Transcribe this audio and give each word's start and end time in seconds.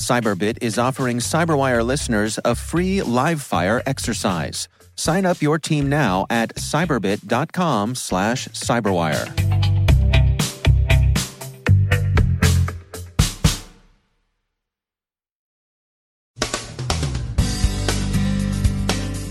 Cyberbit 0.00 0.58
is 0.62 0.78
offering 0.78 1.18
Cyberwire 1.18 1.84
listeners 1.84 2.38
a 2.44 2.54
free 2.54 3.02
live 3.02 3.42
fire 3.42 3.82
exercise. 3.86 4.66
Sign 4.96 5.26
up 5.26 5.40
your 5.42 5.58
team 5.58 5.88
now 5.88 6.26
at 6.30 6.54
cyberbit.com 6.56 7.94
slash 7.94 8.48
cyberwire. 8.48 9.50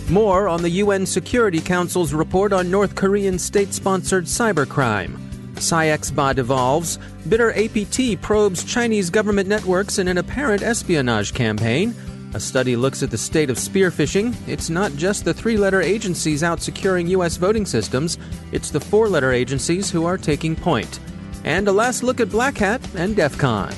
More 0.10 0.48
on 0.48 0.64
the 0.64 0.70
UN 0.70 1.06
Security 1.06 1.62
Council's 1.62 2.14
report 2.14 2.52
on 2.52 2.72
North 2.72 2.96
Korean 2.96 3.38
state 3.38 3.74
sponsored 3.74 4.26
cybercrime. 4.26 5.29
CyXBot 5.60 6.38
evolves. 6.38 7.00
Bitter 7.28 7.52
APT 7.52 8.22
probes 8.22 8.64
Chinese 8.64 9.10
government 9.10 9.48
networks 9.48 10.00
in 10.00 10.08
an 10.08 10.18
apparent 10.18 10.64
espionage 10.64 11.34
campaign. 11.34 11.94
A 12.34 12.40
study 12.40 12.76
looks 12.76 13.02
at 13.02 13.10
the 13.10 13.18
state 13.18 13.50
of 13.50 13.58
spearphishing. 13.58 14.36
It's 14.48 14.70
not 14.70 14.92
just 14.94 15.26
the 15.26 15.34
three 15.34 15.58
letter 15.58 15.82
agencies 15.82 16.44
out 16.44 16.62
securing 16.62 17.08
U.S. 17.08 17.38
voting 17.38 17.66
systems, 17.66 18.18
it's 18.52 18.70
the 18.70 18.80
four 18.80 19.10
letter 19.10 19.32
agencies 19.32 19.90
who 19.90 20.06
are 20.06 20.18
taking 20.18 20.56
point. 20.56 21.00
And 21.44 21.68
a 21.68 21.72
last 21.72 22.04
look 22.04 22.20
at 22.20 22.30
Black 22.30 22.58
Hat 22.58 22.82
and 22.96 23.16
DEF 23.16 23.38
CON. 23.38 23.74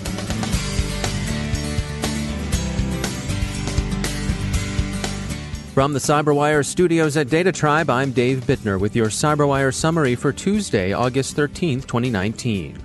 From 5.74 5.94
the 5.94 6.00
Cyberwire 6.00 6.66
studios 6.66 7.16
at 7.16 7.28
DataTribe, 7.28 7.90
I'm 7.90 8.12
Dave 8.12 8.40
Bittner 8.40 8.78
with 8.78 8.94
your 8.94 9.08
Cyberwire 9.08 9.74
summary 9.74 10.16
for 10.16 10.34
Tuesday, 10.34 10.92
August 10.92 11.38
13, 11.38 11.80
2019. 11.84 12.78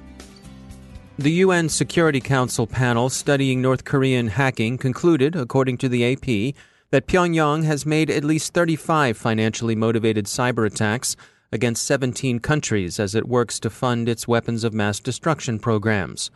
The 1.18 1.32
UN 1.32 1.68
Security 1.68 2.20
Council 2.20 2.64
panel 2.64 3.10
studying 3.10 3.60
North 3.60 3.84
Korean 3.84 4.28
hacking 4.28 4.78
concluded, 4.78 5.34
according 5.34 5.78
to 5.78 5.88
the 5.88 6.12
AP, 6.12 6.54
that 6.92 7.08
Pyongyang 7.08 7.64
has 7.64 7.84
made 7.84 8.08
at 8.08 8.22
least 8.22 8.54
35 8.54 9.16
financially 9.16 9.74
motivated 9.74 10.26
cyber 10.26 10.64
attacks 10.64 11.16
against 11.50 11.86
17 11.86 12.38
countries 12.38 13.00
as 13.00 13.16
it 13.16 13.26
works 13.26 13.58
to 13.58 13.68
fund 13.68 14.08
its 14.08 14.28
weapons 14.28 14.62
of 14.62 14.72
mass 14.72 15.00
destruction 15.00 15.58
programs. 15.58 16.30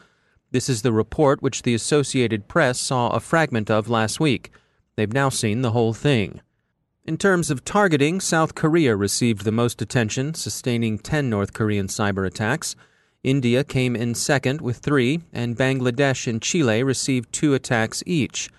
This 0.50 0.68
is 0.68 0.82
the 0.82 0.92
report 0.92 1.42
which 1.42 1.62
the 1.62 1.74
Associated 1.74 2.48
Press 2.48 2.80
saw 2.80 3.10
a 3.10 3.20
fragment 3.20 3.70
of 3.70 3.88
last 3.88 4.18
week. 4.18 4.50
They've 5.00 5.10
now 5.10 5.30
seen 5.30 5.62
the 5.62 5.70
whole 5.70 5.94
thing. 5.94 6.42
In 7.06 7.16
terms 7.16 7.50
of 7.50 7.64
targeting, 7.64 8.20
South 8.20 8.54
Korea 8.54 8.94
received 8.94 9.44
the 9.44 9.50
most 9.50 9.80
attention, 9.80 10.34
sustaining 10.34 10.98
10 10.98 11.30
North 11.30 11.54
Korean 11.54 11.86
cyber 11.86 12.26
attacks. 12.26 12.76
India 13.24 13.64
came 13.64 13.96
in 13.96 14.14
second 14.14 14.60
with 14.60 14.76
three, 14.76 15.22
and 15.32 15.56
Bangladesh 15.56 16.26
and 16.26 16.42
Chile 16.42 16.82
received 16.82 17.32
two 17.32 17.54
attacks 17.54 18.02
each. 18.04 18.50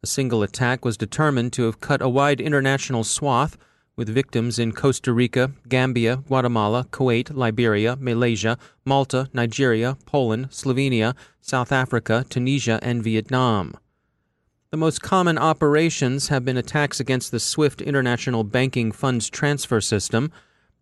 A 0.00 0.06
single 0.06 0.44
attack 0.44 0.84
was 0.84 0.96
determined 0.96 1.52
to 1.54 1.64
have 1.64 1.80
cut 1.80 2.00
a 2.00 2.08
wide 2.08 2.40
international 2.40 3.02
swath, 3.02 3.58
with 3.96 4.08
victims 4.08 4.56
in 4.56 4.70
Costa 4.70 5.12
Rica, 5.12 5.50
Gambia, 5.68 6.18
Guatemala, 6.28 6.86
Kuwait, 6.92 7.34
Liberia, 7.34 7.96
Malaysia, 7.96 8.56
Malta, 8.84 9.28
Nigeria, 9.32 9.96
Poland, 10.06 10.50
Slovenia, 10.50 11.16
South 11.40 11.72
Africa, 11.72 12.24
Tunisia, 12.28 12.78
and 12.82 13.02
Vietnam. 13.02 13.74
The 14.70 14.76
most 14.76 15.00
common 15.00 15.38
operations 15.38 16.28
have 16.28 16.44
been 16.44 16.58
attacks 16.58 17.00
against 17.00 17.30
the 17.30 17.40
SWIFT 17.40 17.80
International 17.80 18.44
Banking 18.44 18.92
Funds 18.92 19.30
Transfer 19.30 19.80
System, 19.80 20.30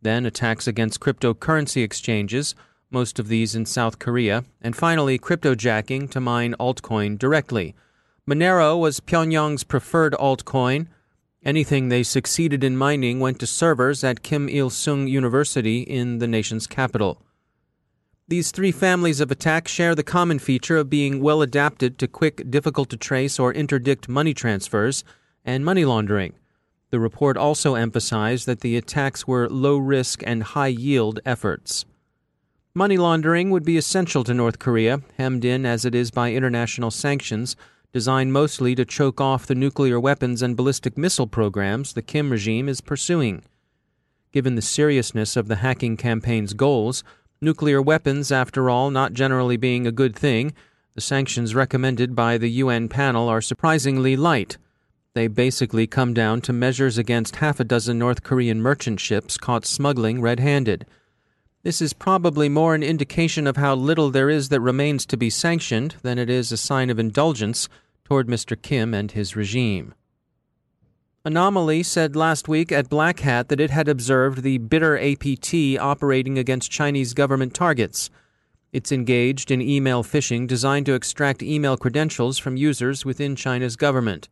then 0.03 0.27
attacks 0.27 0.67
against 0.67 0.99
cryptocurrency 0.99 1.85
exchanges, 1.85 2.57
most 2.91 3.21
of 3.21 3.29
these 3.29 3.55
in 3.55 3.65
South 3.65 4.01
Korea, 4.01 4.45
and 4.61 4.75
finally 4.75 5.21
cryptojacking 5.21 6.11
to 6.11 6.21
mine 6.21 6.57
altcoin 6.59 7.17
directly. 7.17 7.77
Monero 8.29 8.77
was 8.77 8.99
Pyongyang's 8.99 9.63
preferred 9.63 10.15
altcoin. 10.15 10.89
Anything 11.45 11.89
they 11.89 12.03
succeeded 12.03 12.65
in 12.65 12.77
mining 12.77 13.21
went 13.21 13.39
to 13.39 13.47
servers 13.47 14.03
at 14.03 14.25
Kim 14.25 14.49
Il 14.49 14.69
sung 14.69 15.07
University 15.07 15.83
in 15.83 16.19
the 16.19 16.27
nation's 16.27 16.67
capital. 16.67 17.23
These 18.29 18.51
three 18.51 18.73
families 18.73 19.21
of 19.21 19.31
attack 19.31 19.69
share 19.69 19.95
the 19.95 20.03
common 20.03 20.41
feature 20.41 20.77
of 20.79 20.91
being 20.91 21.21
well 21.21 21.43
adapted 21.43 21.97
to 21.99 22.09
quick, 22.09 22.51
difficult 22.51 22.91
to 22.91 22.97
trace 22.97 23.39
or 23.39 23.53
interdict 23.53 24.09
money 24.09 24.35
transfers 24.35 25.05
and 25.45 25.65
money 25.65 25.85
laundering. 25.85 26.33
The 26.91 26.99
report 26.99 27.37
also 27.37 27.77
emphasized 27.77 28.47
that 28.47 28.63
the 28.63 28.77
attacks 28.77 29.29
were 29.29 29.49
low 29.49 29.77
risk 29.77 30.25
and 30.27 30.43
high 30.43 30.67
yield 30.67 31.21
efforts. 31.25 31.85
Money 32.75 32.97
laundering 32.97 33.51
would 33.51 33.65
be 33.65 33.77
essential 33.77 34.25
to 34.25 34.35
North 34.35 34.59
Korea, 34.59 35.03
hemmed 35.17 35.45
in 35.45 35.65
as 35.65 35.85
it 35.85 35.95
is 35.95 36.11
by 36.11 36.33
international 36.33 36.91
sanctions 36.91 37.55
designed 37.93 38.33
mostly 38.33 38.75
to 38.75 38.85
choke 38.85 39.21
off 39.21 39.47
the 39.47 39.55
nuclear 39.55 40.01
weapons 40.01 40.43
and 40.43 40.57
ballistic 40.57 40.99
missile 40.99 41.29
programs 41.29 41.93
the 41.93 42.03
Kim 42.03 42.31
regime 42.31 42.69
is 42.69 42.81
pursuing. 42.81 43.45
Given 44.33 44.57
the 44.57 44.63
seriousness 44.63 45.37
of 45.37 45.47
the 45.47 45.57
hacking 45.57 45.97
campaign's 45.97 46.55
goals, 46.55 47.05
Nuclear 47.47 47.81
weapons, 47.81 48.33
after 48.33 48.69
all, 48.69 48.91
not 48.91 49.13
generally 49.13 49.57
being 49.57 49.87
a 49.87 49.93
good 49.93 50.17
thing, 50.17 50.53
the 50.97 51.01
sanctions 51.01 51.55
recommended 51.55 52.13
by 52.13 52.39
the 52.39 52.51
UN 52.51 52.89
panel 52.89 53.29
are 53.29 53.41
surprisingly 53.41 54.17
light. 54.17 54.59
They 55.15 55.29
basically 55.29 55.87
come 55.87 56.13
down 56.13 56.41
to 56.41 56.53
measures 56.53 56.99
against 56.99 57.37
half 57.37 57.61
a 57.61 57.65
dozen 57.65 58.01
North 58.01 58.25
Korean 58.25 58.61
merchant 58.61 58.99
ships 58.99 59.39
caught 59.39 59.65
smuggling 59.65 60.21
red 60.21 60.41
handed. 60.41 60.87
This 61.63 61.81
is 61.81 61.93
probably 61.93 62.49
more 62.49 62.75
an 62.75 62.83
indication 62.83 63.47
of 63.47 63.57
how 63.57 63.77
little 63.77 64.11
there 64.11 64.29
is 64.29 64.49
that 64.49 64.61
remains 64.61 65.07
to 65.07 65.17
be 65.17 65.31
sanctioned 65.31 65.95
than 66.03 66.19
it 66.19 66.29
is 66.29 66.51
a 66.51 66.57
sign 66.57 66.91
of 66.91 66.99
indulgence 66.99 67.69
toward 68.03 68.27
Mr. 68.27 68.61
Kim 68.61 68.93
and 68.93 69.13
his 69.13 69.37
regime. 69.37 69.95
Anomali 71.27 71.85
said 71.85 72.15
last 72.15 72.47
week 72.47 72.71
at 72.71 72.89
Black 72.89 73.19
Hat 73.19 73.49
that 73.49 73.59
it 73.59 73.71
had 73.71 73.89
observed 73.89 74.45
the 74.45 74.59
bitter 74.59 74.97
APT 74.97 75.77
operating 75.77 76.39
against 76.39 76.71
Chinese 76.71 77.15
government 77.15 77.53
targets. 77.53 78.11
It's 78.73 78.93
engaged 78.93 79.51
in 79.51 79.61
email 79.61 80.05
phishing 80.05 80.47
designed 80.47 80.87
to 80.87 80.95
extract 80.95 81.43
email 81.43 81.77
credentials 81.77 82.39
from 82.39 82.57
users 82.57 83.05
within 83.05 83.35
China's 83.35 83.75
government. 83.75 84.29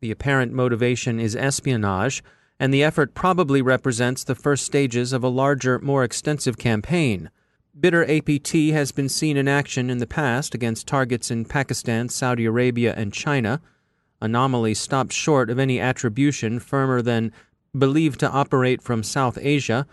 The 0.00 0.10
apparent 0.10 0.52
motivation 0.52 1.20
is 1.20 1.36
espionage, 1.36 2.24
and 2.58 2.74
the 2.74 2.82
effort 2.82 3.14
probably 3.14 3.62
represents 3.62 4.24
the 4.24 4.34
first 4.34 4.64
stages 4.64 5.12
of 5.12 5.22
a 5.22 5.28
larger, 5.28 5.78
more 5.78 6.02
extensive 6.02 6.58
campaign. 6.58 7.30
Bitter 7.78 8.04
APT 8.10 8.72
has 8.72 8.90
been 8.90 9.08
seen 9.08 9.36
in 9.36 9.46
action 9.46 9.88
in 9.88 9.98
the 9.98 10.06
past 10.08 10.52
against 10.52 10.88
targets 10.88 11.30
in 11.30 11.44
Pakistan, 11.44 12.08
Saudi 12.08 12.44
Arabia, 12.44 12.92
and 12.96 13.12
China. 13.12 13.60
Anomali 14.24 14.74
stopped 14.74 15.12
short 15.12 15.50
of 15.50 15.58
any 15.58 15.78
attribution 15.78 16.58
firmer 16.58 17.02
than 17.02 17.30
believed 17.76 18.18
to 18.20 18.30
operate 18.30 18.80
from 18.80 19.02
South 19.02 19.36
Asia, 19.40 19.86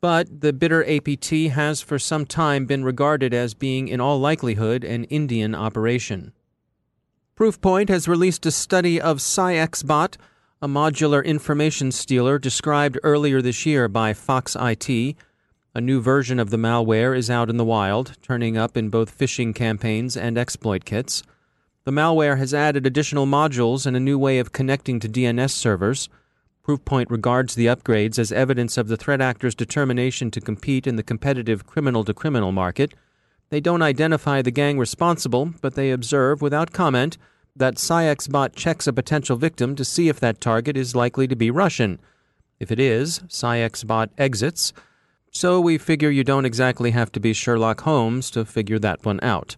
but 0.00 0.40
the 0.40 0.52
bitter 0.52 0.84
APT 0.88 1.30
has 1.52 1.80
for 1.80 1.98
some 1.98 2.24
time 2.24 2.64
been 2.64 2.84
regarded 2.84 3.34
as 3.34 3.54
being 3.54 3.88
in 3.88 4.00
all 4.00 4.20
likelihood 4.20 4.84
an 4.84 5.04
Indian 5.04 5.54
operation. 5.54 6.32
Proofpoint 7.36 7.88
has 7.88 8.06
released 8.06 8.46
a 8.46 8.50
study 8.50 9.00
of 9.00 9.18
CyXBot, 9.18 10.16
a 10.60 10.68
modular 10.68 11.24
information 11.24 11.90
stealer 11.90 12.38
described 12.38 12.98
earlier 13.02 13.42
this 13.42 13.66
year 13.66 13.88
by 13.88 14.12
Fox 14.12 14.56
IT. 14.60 15.16
A 15.74 15.80
new 15.80 16.00
version 16.00 16.38
of 16.38 16.50
the 16.50 16.56
malware 16.56 17.16
is 17.16 17.30
out 17.30 17.50
in 17.50 17.56
the 17.56 17.64
wild, 17.64 18.16
turning 18.22 18.56
up 18.56 18.76
in 18.76 18.90
both 18.90 19.18
phishing 19.18 19.54
campaigns 19.54 20.16
and 20.16 20.38
exploit 20.38 20.84
kits. 20.84 21.24
The 21.84 21.90
malware 21.90 22.38
has 22.38 22.54
added 22.54 22.86
additional 22.86 23.26
modules 23.26 23.86
and 23.86 23.96
a 23.96 24.00
new 24.00 24.16
way 24.16 24.38
of 24.38 24.52
connecting 24.52 25.00
to 25.00 25.08
DNS 25.08 25.50
servers. 25.50 26.08
Proofpoint 26.64 27.10
regards 27.10 27.56
the 27.56 27.66
upgrades 27.66 28.20
as 28.20 28.30
evidence 28.30 28.78
of 28.78 28.86
the 28.86 28.96
threat 28.96 29.20
actors' 29.20 29.56
determination 29.56 30.30
to 30.30 30.40
compete 30.40 30.86
in 30.86 30.94
the 30.94 31.02
competitive 31.02 31.66
criminal 31.66 32.04
to 32.04 32.14
criminal 32.14 32.52
market. 32.52 32.94
They 33.50 33.60
don't 33.60 33.82
identify 33.82 34.42
the 34.42 34.52
gang 34.52 34.78
responsible, 34.78 35.54
but 35.60 35.74
they 35.74 35.90
observe 35.90 36.40
without 36.40 36.72
comment 36.72 37.18
that 37.56 37.74
SciExBot 37.74 38.54
checks 38.54 38.86
a 38.86 38.92
potential 38.92 39.36
victim 39.36 39.74
to 39.74 39.84
see 39.84 40.08
if 40.08 40.20
that 40.20 40.40
target 40.40 40.76
is 40.76 40.94
likely 40.94 41.26
to 41.26 41.34
be 41.34 41.50
Russian. 41.50 41.98
If 42.60 42.70
it 42.70 42.78
is, 42.78 43.18
SciExBot 43.26 44.10
exits. 44.16 44.72
So 45.32 45.60
we 45.60 45.78
figure 45.78 46.10
you 46.10 46.22
don't 46.22 46.46
exactly 46.46 46.92
have 46.92 47.10
to 47.12 47.20
be 47.20 47.32
Sherlock 47.32 47.80
Holmes 47.80 48.30
to 48.30 48.44
figure 48.44 48.78
that 48.78 49.04
one 49.04 49.18
out. 49.20 49.56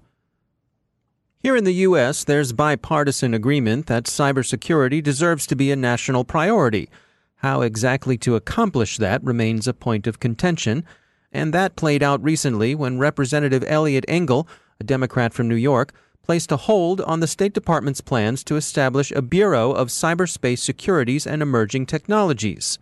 Here 1.45 1.57
in 1.57 1.65
the 1.65 1.75
U.S., 1.75 2.25
there's 2.25 2.55
bipartisan 2.55 3.35
agreement 3.35 3.85
that 3.87 4.05
cybersecurity 4.05 5.03
deserves 5.03 5.47
to 5.49 5.55
be 5.55 5.71
a 5.71 5.77
national 5.77 6.25
priority. 6.25 6.89
How 7.37 7.61
exactly 7.61 8.17
to 8.17 8.35
accomplish 8.35 8.97
that 8.97 9.23
remains 9.23 9.69
a 9.69 9.75
point 9.75 10.07
of 10.07 10.21
contention, 10.21 10.87
and 11.31 11.53
that 11.53 11.77
played 11.77 12.03
out 12.03 12.25
recently 12.25 12.75
when 12.75 12.99
Representative 12.99 13.63
Eliot 13.69 14.07
Engel, 14.09 14.49
a 14.81 14.85
Democrat 14.85 15.35
from 15.35 15.47
New 15.47 15.55
York, 15.55 15.93
placed 16.23 16.51
a 16.51 16.57
hold 16.57 17.03
on 17.03 17.21
the 17.21 17.27
State 17.27 17.53
Department's 17.53 18.01
plans 18.01 18.43
to 18.45 18.57
establish 18.57 19.13
a 19.13 19.21
Bureau 19.21 19.71
of 19.71 19.89
Cyberspace 19.89 20.61
Securities 20.61 21.27
and 21.27 21.43
Emerging 21.43 21.85
Technologies. 21.85 22.79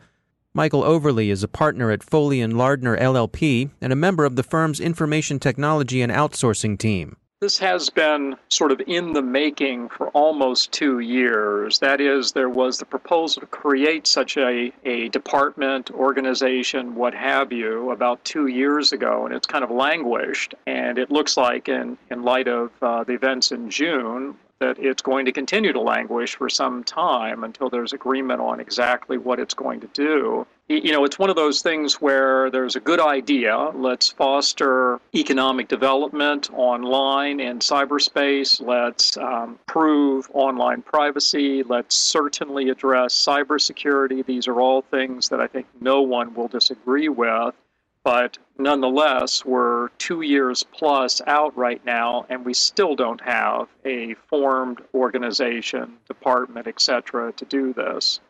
Michael 0.55 0.85
Overly 0.85 1.31
is 1.31 1.43
a 1.43 1.49
partner 1.49 1.91
at 1.91 2.05
Foley 2.05 2.41
and 2.41 2.56
Lardner 2.56 2.97
LLP 2.97 3.70
and 3.81 3.93
a 3.93 3.97
member 3.97 4.25
of 4.25 4.37
the 4.37 4.44
firm's 4.44 4.79
information 4.79 5.41
technology 5.41 6.00
and 6.00 6.12
outsourcing 6.12 6.79
team. 6.79 7.17
This 7.43 7.59
has 7.59 7.91
been 7.91 8.37
sort 8.50 8.71
of 8.71 8.81
in 8.87 9.15
the 9.15 9.21
making 9.21 9.89
for 9.89 10.11
almost 10.11 10.71
two 10.71 11.00
years. 11.00 11.81
That 11.81 12.00
is, 12.00 12.31
there 12.31 12.49
was 12.49 12.79
the 12.79 12.85
proposal 12.85 13.41
to 13.41 13.47
create 13.49 14.06
such 14.06 14.37
a, 14.37 14.73
a 14.85 15.09
department, 15.09 15.91
organization, 15.91 16.94
what 16.94 17.15
have 17.15 17.50
you, 17.50 17.91
about 17.91 18.25
two 18.25 18.47
years 18.47 18.93
ago, 18.93 19.27
and 19.27 19.35
it's 19.35 19.49
kind 19.49 19.65
of 19.65 19.73
languished. 19.73 20.55
And 20.69 20.99
it 20.99 21.11
looks 21.11 21.37
like, 21.37 21.69
in, 21.69 21.99
in 22.12 22.23
light 22.23 22.47
of 22.47 22.71
uh, 22.81 23.03
the 23.03 23.15
events 23.15 23.50
in 23.50 23.71
June, 23.71 24.37
that 24.62 24.79
it's 24.79 25.03
going 25.03 25.26
to 25.26 25.32
continue 25.32 25.73
to 25.73 25.81
languish 25.81 26.37
for 26.37 26.49
some 26.49 26.85
time 26.85 27.43
until 27.43 27.69
there's 27.69 27.93
agreement 27.93 28.41
on 28.41 28.61
exactly 28.61 29.19
what 29.19 29.41
it's 29.41 29.55
going 29.55 29.81
to 29.81 29.88
do. 29.88 30.47
You 30.69 30.93
know, 30.93 31.05
it's 31.05 31.19
one 31.19 31.29
of 31.29 31.37
those 31.37 31.61
things 31.61 32.00
where 32.00 32.49
there's 32.49 32.76
a 32.76 32.81
good 32.81 33.00
idea. 33.00 33.73
Let's 33.75 34.11
foster 34.11 35.00
economic 35.14 35.69
development 35.69 36.49
online 36.53 37.41
and 37.41 37.61
cyberspace. 37.61 38.64
Let's 38.64 39.17
um, 39.17 39.59
prove 39.67 40.31
online 40.32 40.82
privacy. 40.82 41.65
Let's 41.65 41.97
certainly 41.97 42.70
address 42.70 43.12
cybersecurity. 43.15 44.25
These 44.25 44.47
are 44.47 44.61
all 44.61 44.82
things 44.82 45.29
that 45.31 45.41
I 45.41 45.49
think 45.49 45.67
no 45.81 46.03
one 46.03 46.35
will 46.35 46.49
disagree 46.49 47.08
with. 47.08 47.55
But 48.04 48.38
nonetheless, 48.58 49.44
we're 49.44 49.88
two 49.99 50.22
years 50.22 50.64
plus 50.64 51.20
out 51.26 51.56
right 51.56 51.84
now, 51.84 52.26
and 52.28 52.44
we 52.44 52.54
still 52.54 52.96
don't 52.96 53.20
have 53.20 53.69
a 53.84 54.14
formed 54.28 54.81
organization, 54.93 55.94
department, 56.08 56.66
etc., 56.66 57.32
to 57.32 57.44
do 57.44 57.72
this. 57.72 58.20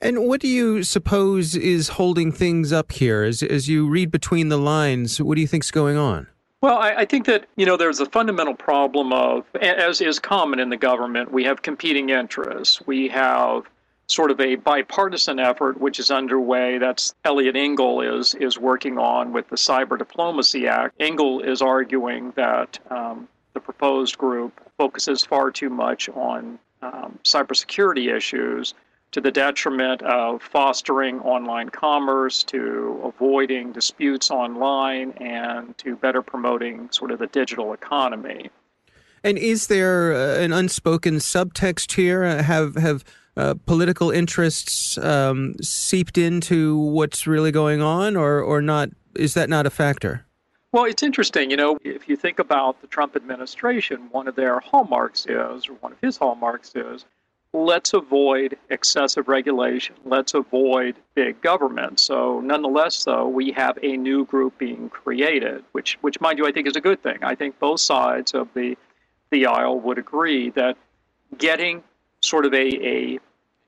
And 0.00 0.26
what 0.26 0.40
do 0.40 0.48
you 0.48 0.82
suppose 0.82 1.54
is 1.54 1.90
holding 1.90 2.32
things 2.32 2.72
up 2.72 2.90
here? 2.90 3.22
As, 3.22 3.42
as 3.42 3.68
you 3.68 3.86
read 3.88 4.10
between 4.10 4.48
the 4.48 4.58
lines, 4.58 5.20
what 5.20 5.36
do 5.36 5.40
you 5.40 5.46
think's 5.46 5.70
going 5.70 5.96
on? 5.96 6.26
Well, 6.60 6.78
I, 6.78 6.90
I, 6.98 7.04
think 7.04 7.26
that 7.26 7.46
you 7.56 7.66
know 7.66 7.76
there's 7.76 8.00
a 8.00 8.06
fundamental 8.06 8.54
problem 8.54 9.12
of, 9.12 9.44
as 9.60 10.00
is 10.00 10.18
common 10.18 10.60
in 10.60 10.70
the 10.70 10.76
government, 10.76 11.32
we 11.32 11.44
have 11.44 11.62
competing 11.62 12.10
interests. 12.10 12.80
We 12.86 13.08
have 13.08 13.64
sort 14.08 14.30
of 14.30 14.40
a 14.40 14.56
bipartisan 14.56 15.38
effort 15.38 15.80
which 15.80 15.98
is 15.98 16.10
underway. 16.10 16.78
That's 16.78 17.14
Eliot 17.24 17.56
Engel 17.56 18.00
is 18.00 18.34
is 18.34 18.58
working 18.58 18.98
on 18.98 19.32
with 19.32 19.48
the 19.48 19.56
Cyber 19.56 19.98
Diplomacy 19.98 20.66
Act. 20.66 20.94
Engel 21.00 21.40
is 21.40 21.62
arguing 21.62 22.32
that 22.36 22.78
um, 22.90 23.28
the 23.54 23.60
proposed 23.60 24.18
group 24.18 24.60
focuses 24.76 25.24
far 25.24 25.50
too 25.50 25.70
much 25.70 26.08
on 26.10 26.58
um, 26.82 27.18
cybersecurity 27.24 28.14
issues 28.14 28.74
to 29.12 29.20
the 29.20 29.30
detriment 29.30 30.02
of 30.02 30.42
fostering 30.42 31.20
online 31.20 31.68
commerce, 31.68 32.42
to 32.44 32.98
avoiding 33.04 33.70
disputes 33.70 34.30
online, 34.30 35.12
and 35.18 35.76
to 35.78 35.96
better 35.96 36.22
promoting 36.22 36.90
sort 36.90 37.10
of 37.10 37.18
the 37.18 37.26
digital 37.26 37.74
economy. 37.74 38.50
And 39.22 39.38
is 39.38 39.66
there 39.66 40.14
uh, 40.14 40.42
an 40.42 40.52
unspoken 40.52 41.16
subtext 41.16 41.92
here? 41.92 42.24
Have 42.42 42.74
have 42.76 43.04
uh, 43.36 43.54
political 43.66 44.10
interests 44.10 44.98
um, 44.98 45.54
seeped 45.62 46.18
into 46.18 46.76
what's 46.78 47.26
really 47.26 47.52
going 47.52 47.82
on, 47.82 48.16
or 48.16 48.40
or 48.40 48.62
not? 48.62 48.90
Is 49.16 49.34
that 49.34 49.48
not 49.48 49.66
a 49.66 49.70
factor? 49.70 50.24
Well, 50.72 50.84
it's 50.84 51.02
interesting. 51.02 51.50
You 51.50 51.56
know, 51.56 51.78
if 51.84 52.08
you 52.08 52.16
think 52.16 52.38
about 52.38 52.80
the 52.80 52.86
Trump 52.86 53.14
administration, 53.14 54.08
one 54.10 54.26
of 54.26 54.36
their 54.36 54.60
hallmarks 54.60 55.26
is, 55.26 55.68
or 55.68 55.74
one 55.80 55.92
of 55.92 55.98
his 56.00 56.16
hallmarks 56.16 56.72
is, 56.74 57.04
let's 57.52 57.92
avoid 57.92 58.56
excessive 58.70 59.28
regulation. 59.28 59.94
Let's 60.06 60.32
avoid 60.32 60.96
big 61.14 61.40
government. 61.42 62.00
So, 62.00 62.40
nonetheless, 62.40 63.04
though, 63.04 63.28
we 63.28 63.52
have 63.52 63.78
a 63.82 63.98
new 63.98 64.24
group 64.24 64.56
being 64.56 64.88
created, 64.88 65.62
which, 65.72 65.98
which, 66.00 66.18
mind 66.22 66.38
you, 66.38 66.46
I 66.46 66.52
think 66.52 66.66
is 66.66 66.76
a 66.76 66.80
good 66.80 67.02
thing. 67.02 67.18
I 67.22 67.34
think 67.34 67.58
both 67.58 67.80
sides 67.80 68.32
of 68.32 68.48
the 68.54 68.76
the 69.30 69.46
aisle 69.46 69.80
would 69.80 69.98
agree 69.98 70.50
that 70.50 70.76
getting 71.38 71.82
sort 72.22 72.46
of 72.46 72.54
a, 72.54 72.86
a 72.86 73.18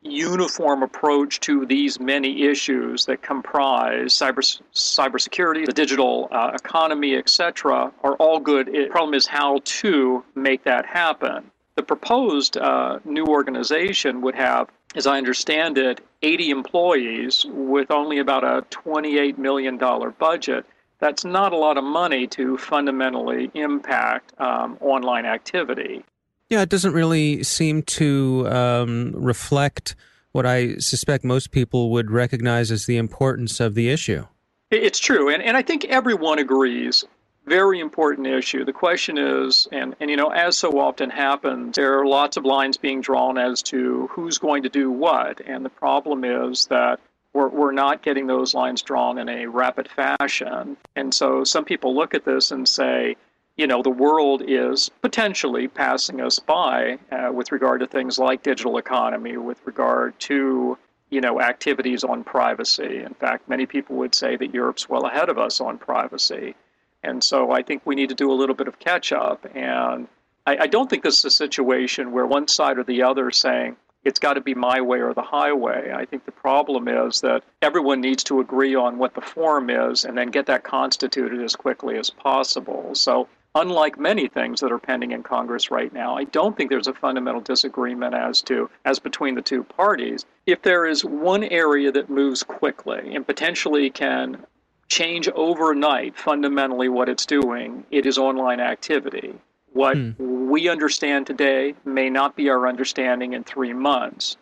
uniform 0.04 0.82
approach 0.82 1.40
to 1.40 1.64
these 1.66 1.98
many 1.98 2.44
issues 2.44 3.06
that 3.06 3.22
comprise 3.22 4.12
cyber 4.12 4.60
cybersecurity, 4.74 5.64
the 5.64 5.72
digital 5.72 6.28
uh, 6.30 6.52
economy, 6.54 7.16
etc., 7.16 7.90
are 8.02 8.14
all 8.16 8.38
good. 8.38 8.66
The 8.66 8.88
problem 8.90 9.14
is 9.14 9.26
how 9.26 9.60
to 9.64 10.24
make 10.34 10.64
that 10.64 10.86
happen. 10.86 11.50
The 11.76 11.82
proposed 11.82 12.56
uh, 12.56 13.00
new 13.04 13.24
organization 13.26 14.20
would 14.20 14.34
have, 14.36 14.68
as 14.94 15.06
I 15.06 15.18
understand 15.18 15.78
it, 15.78 16.00
80 16.22 16.50
employees 16.50 17.46
with 17.48 17.90
only 17.90 18.18
about 18.18 18.44
a 18.44 18.62
$28 18.70 19.38
million 19.38 19.76
budget. 20.18 20.66
That's 21.00 21.24
not 21.24 21.52
a 21.52 21.56
lot 21.56 21.76
of 21.76 21.82
money 21.84 22.26
to 22.28 22.56
fundamentally 22.58 23.50
impact 23.54 24.32
um, 24.38 24.78
online 24.80 25.26
activity. 25.26 26.04
Yeah, 26.50 26.62
it 26.62 26.68
doesn't 26.68 26.92
really 26.92 27.42
seem 27.42 27.82
to 27.82 28.48
um, 28.48 29.12
reflect 29.14 29.96
what 30.32 30.44
I 30.44 30.76
suspect 30.76 31.24
most 31.24 31.52
people 31.52 31.90
would 31.90 32.10
recognize 32.10 32.70
as 32.70 32.86
the 32.86 32.96
importance 32.96 33.60
of 33.60 33.74
the 33.74 33.88
issue. 33.88 34.26
It's 34.70 34.98
true. 34.98 35.32
And, 35.32 35.42
and 35.42 35.56
I 35.56 35.62
think 35.62 35.84
everyone 35.84 36.38
agrees. 36.38 37.04
Very 37.46 37.78
important 37.78 38.26
issue. 38.26 38.64
The 38.64 38.72
question 38.72 39.18
is, 39.18 39.68
and, 39.70 39.94
and 40.00 40.10
you 40.10 40.16
know, 40.16 40.28
as 40.28 40.56
so 40.56 40.78
often 40.78 41.10
happens, 41.10 41.76
there 41.76 41.98
are 41.98 42.06
lots 42.06 42.36
of 42.36 42.44
lines 42.44 42.76
being 42.76 43.00
drawn 43.00 43.38
as 43.38 43.62
to 43.64 44.08
who's 44.10 44.38
going 44.38 44.64
to 44.64 44.68
do 44.68 44.90
what. 44.90 45.40
And 45.46 45.64
the 45.64 45.70
problem 45.70 46.24
is 46.24 46.66
that 46.66 47.00
we're, 47.32 47.48
we're 47.48 47.72
not 47.72 48.02
getting 48.02 48.26
those 48.26 48.54
lines 48.54 48.82
drawn 48.82 49.18
in 49.18 49.28
a 49.28 49.46
rapid 49.46 49.88
fashion. 49.88 50.76
And 50.96 51.12
so 51.14 51.44
some 51.44 51.64
people 51.64 51.94
look 51.94 52.14
at 52.14 52.24
this 52.24 52.50
and 52.50 52.68
say, 52.68 53.16
you 53.56 53.66
know, 53.68 53.82
the 53.82 53.90
world 53.90 54.42
is 54.46 54.90
potentially 55.00 55.68
passing 55.68 56.20
us 56.20 56.38
by 56.40 56.98
uh, 57.12 57.30
with 57.32 57.52
regard 57.52 57.80
to 57.80 57.86
things 57.86 58.18
like 58.18 58.42
digital 58.42 58.78
economy, 58.78 59.36
with 59.36 59.60
regard 59.64 60.18
to, 60.18 60.76
you 61.10 61.20
know, 61.20 61.40
activities 61.40 62.02
on 62.02 62.24
privacy. 62.24 62.98
In 62.98 63.14
fact, 63.14 63.48
many 63.48 63.64
people 63.64 63.94
would 63.96 64.14
say 64.14 64.36
that 64.36 64.52
Europe's 64.52 64.88
well 64.88 65.06
ahead 65.06 65.28
of 65.28 65.38
us 65.38 65.60
on 65.60 65.78
privacy. 65.78 66.56
And 67.04 67.22
so 67.22 67.52
I 67.52 67.62
think 67.62 67.82
we 67.84 67.94
need 67.94 68.08
to 68.08 68.14
do 68.14 68.32
a 68.32 68.34
little 68.34 68.56
bit 68.56 68.66
of 68.66 68.80
catch 68.80 69.12
up. 69.12 69.46
And 69.54 70.08
I, 70.46 70.56
I 70.62 70.66
don't 70.66 70.90
think 70.90 71.04
this 71.04 71.18
is 71.18 71.24
a 71.26 71.30
situation 71.30 72.10
where 72.10 72.26
one 72.26 72.48
side 72.48 72.78
or 72.78 72.84
the 72.84 73.02
other 73.02 73.28
is 73.28 73.36
saying, 73.36 73.76
it's 74.04 74.18
got 74.18 74.34
to 74.34 74.40
be 74.40 74.54
my 74.54 74.80
way 74.80 75.00
or 75.00 75.14
the 75.14 75.22
highway. 75.22 75.92
I 75.94 76.04
think 76.04 76.24
the 76.26 76.32
problem 76.32 76.88
is 76.88 77.20
that 77.20 77.42
everyone 77.62 78.00
needs 78.00 78.24
to 78.24 78.40
agree 78.40 78.74
on 78.74 78.98
what 78.98 79.14
the 79.14 79.20
form 79.20 79.70
is 79.70 80.04
and 80.04 80.18
then 80.18 80.30
get 80.30 80.46
that 80.46 80.64
constituted 80.64 81.40
as 81.42 81.56
quickly 81.56 81.96
as 81.98 82.10
possible. 82.10 82.94
So 82.94 83.28
unlike 83.54 83.98
many 83.98 84.28
things 84.28 84.60
that 84.60 84.72
are 84.72 84.78
pending 84.78 85.12
in 85.12 85.22
Congress 85.22 85.70
right 85.70 85.92
now, 85.92 86.16
I 86.16 86.24
don't 86.24 86.56
think 86.56 86.70
there's 86.70 86.88
a 86.88 86.94
fundamental 86.94 87.40
disagreement 87.40 88.14
as 88.14 88.42
to 88.42 88.70
as 88.84 88.98
between 88.98 89.34
the 89.34 89.42
two 89.42 89.62
parties. 89.62 90.24
If 90.46 90.62
there 90.62 90.86
is 90.86 91.04
one 91.04 91.44
area 91.44 91.92
that 91.92 92.10
moves 92.10 92.42
quickly 92.42 93.14
and 93.14 93.26
potentially 93.26 93.90
can 93.90 94.44
change 94.88 95.28
overnight 95.28 96.16
fundamentally 96.16 96.88
what 96.88 97.08
it's 97.08 97.26
doing, 97.26 97.84
it 97.90 98.06
is 98.06 98.18
online 98.18 98.60
activity. 98.60 99.34
What 99.72 99.96
hmm. 99.96 100.48
we 100.48 100.68
understand 100.68 101.26
today 101.26 101.74
may 101.84 102.10
not 102.10 102.36
be 102.36 102.48
our 102.48 102.68
understanding 102.68 103.32
in 103.32 103.44
three 103.44 103.72
months. 103.72 104.36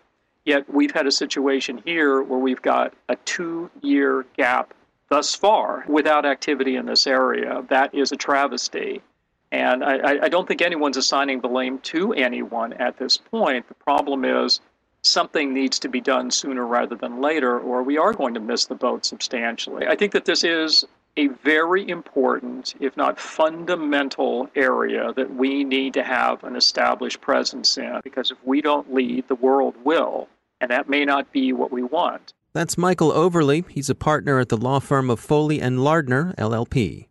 Yet 0.45 0.73
we've 0.73 0.90
had 0.90 1.07
a 1.07 1.12
situation 1.12 1.81
here 1.85 2.21
where 2.23 2.38
we've 2.38 2.61
got 2.62 2.95
a 3.09 3.16
two 3.16 3.71
year 3.81 4.26
gap 4.37 4.75
thus 5.12 5.35
far 5.35 5.85
without 5.88 6.25
activity 6.25 6.75
in 6.75 6.87
this 6.87 7.07
area. 7.07 7.62
That 7.69 7.95
is 7.95 8.12
a 8.12 8.16
travesty. 8.16 9.02
And 9.50 9.85
I, 9.85 10.25
I 10.25 10.28
don't 10.31 10.49
think 10.49 10.62
anyone's 10.62 10.97
assigning 10.97 11.40
blame 11.40 11.81
to 11.81 12.14
anyone 12.14 12.73
at 12.73 12.97
this 12.97 13.19
point. 13.19 13.69
The 13.69 13.75
problem 13.75 14.25
is 14.25 14.62
something 15.02 15.52
needs 15.52 15.78
to 15.81 15.90
be 15.90 16.00
done 16.00 16.31
sooner 16.31 16.66
rather 16.66 16.95
than 16.95 17.21
later, 17.21 17.61
or 17.61 17.83
we 17.83 17.99
are 17.99 18.14
going 18.14 18.33
to 18.33 18.40
miss 18.40 18.64
the 18.64 18.75
boat 18.75 19.04
substantially. 19.04 19.87
I 19.87 19.97
think 19.97 20.12
that 20.12 20.25
this 20.25 20.45
is 20.45 20.87
a 21.19 21.26
very 21.26 21.87
important, 21.87 22.75
if 22.81 22.97
not 22.97 23.21
fundamental, 23.21 24.49
area 24.54 25.12
that 25.14 25.35
we 25.35 25.62
need 25.62 25.92
to 25.92 26.02
have 26.02 26.42
an 26.42 26.57
established 26.57 27.21
presence 27.21 27.76
in 27.76 28.00
because 28.02 28.31
if 28.31 28.38
we 28.45 28.62
don't 28.62 28.95
lead, 28.95 29.28
the 29.28 29.35
world 29.35 29.75
will, 29.85 30.28
and 30.62 30.71
that 30.71 30.88
may 30.88 31.04
not 31.04 31.31
be 31.33 31.52
what 31.52 31.71
we 31.71 31.83
want. 31.83 32.33
That's 32.55 32.77
Michael 32.77 33.13
Overly. 33.13 33.65
He's 33.71 33.89
a 33.89 33.95
partner 33.95 34.39
at 34.39 34.51
the 34.51 34.59
law 34.59 34.79
firm 34.79 35.09
of 35.09 35.19
Foley 35.19 35.59
and 35.59 35.83
Lardner, 35.83 36.35
LLP. 36.37 37.09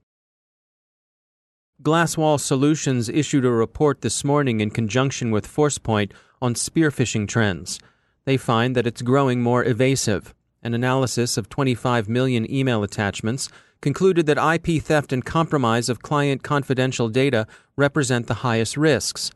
Glasswall 1.81 2.39
Solutions 2.39 3.09
issued 3.09 3.43
a 3.43 3.49
report 3.49 4.01
this 4.01 4.23
morning 4.23 4.61
in 4.61 4.69
conjunction 4.69 5.31
with 5.31 5.47
ForcePoint 5.47 6.11
on 6.43 6.53
spearphishing 6.53 7.27
trends. 7.27 7.79
They 8.25 8.37
find 8.37 8.75
that 8.75 8.85
it's 8.85 9.01
growing 9.01 9.41
more 9.41 9.65
evasive. 9.65 10.35
An 10.61 10.75
analysis 10.75 11.37
of 11.37 11.49
25 11.49 12.07
million 12.07 12.49
email 12.51 12.83
attachments 12.83 13.49
concluded 13.81 14.27
that 14.27 14.37
IP 14.37 14.79
theft 14.83 15.11
and 15.11 15.25
compromise 15.25 15.89
of 15.89 16.03
client 16.03 16.43
confidential 16.43 17.09
data 17.09 17.47
represent 17.75 18.27
the 18.27 18.45
highest 18.45 18.77
risks. 18.77 19.31